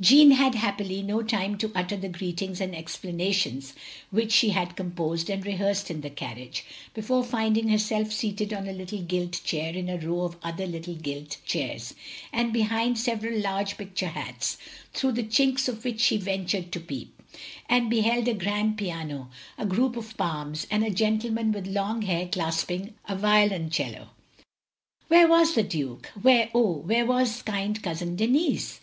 Jeanne 0.00 0.30
had, 0.30 0.54
happily, 0.54 1.02
no 1.02 1.22
time 1.22 1.58
to 1.58 1.70
utter 1.74 1.94
the 1.94 2.08
greetings 2.08 2.58
and 2.58 2.74
explanations 2.74 3.74
which 4.10 4.32
she 4.32 4.48
had 4.48 4.76
com 4.76 4.90
posed 4.90 5.28
and 5.28 5.44
rehearsed 5.44 5.90
in 5.90 6.00
the 6.00 6.08
carriage, 6.08 6.64
before 6.94 7.22
finding 7.22 7.68
herself 7.68 8.10
seated 8.10 8.54
on 8.54 8.66
a 8.66 8.72
little 8.72 9.02
gilt 9.02 9.42
chair 9.44 9.74
in 9.74 9.90
a 9.90 9.98
row 9.98 10.22
of 10.22 10.38
other 10.42 10.66
little 10.66 10.94
gilt 10.94 11.36
chairs, 11.44 11.94
and 12.32 12.50
behind 12.50 12.98
several 12.98 13.38
large 13.38 13.76
picture 13.76 14.06
hats, 14.08 14.56
through 14.94 15.12
the 15.12 15.22
chinks 15.22 15.68
of 15.68 15.84
which 15.84 16.00
she 16.00 16.16
ventured 16.16 16.72
to 16.72 16.80
peep; 16.80 17.20
and 17.68 17.90
beheld 17.90 18.26
a 18.26 18.32
grand 18.32 18.78
piano, 18.78 19.28
a 19.58 19.66
group 19.66 19.98
of 19.98 20.16
palms, 20.16 20.66
and 20.70 20.82
a 20.82 20.88
gentleman 20.88 21.52
with 21.52 21.66
long 21.66 22.00
hair 22.00 22.26
clasping 22.26 22.94
a 23.06 23.14
violoncello. 23.14 24.08
Where 25.08 25.28
was 25.28 25.52
the 25.54 25.62
Duke? 25.62 26.06
Where, 26.22 26.48
oh, 26.54 26.72
where 26.78 27.04
was 27.04 27.42
kind 27.42 27.82
Cousin 27.82 28.16
Denis? 28.16 28.80